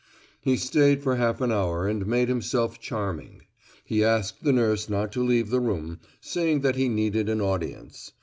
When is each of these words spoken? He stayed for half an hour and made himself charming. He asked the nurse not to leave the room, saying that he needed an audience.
He 0.41 0.57
stayed 0.57 1.03
for 1.03 1.17
half 1.17 1.41
an 1.41 1.51
hour 1.51 1.87
and 1.87 2.07
made 2.07 2.27
himself 2.27 2.79
charming. 2.79 3.43
He 3.85 4.03
asked 4.03 4.43
the 4.43 4.51
nurse 4.51 4.89
not 4.89 5.11
to 5.11 5.23
leave 5.23 5.51
the 5.51 5.59
room, 5.59 5.99
saying 6.19 6.61
that 6.61 6.75
he 6.75 6.89
needed 6.89 7.29
an 7.29 7.39
audience. 7.39 8.11